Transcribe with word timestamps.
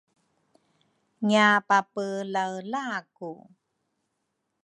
ngiapapelaelaku. 1.25 3.31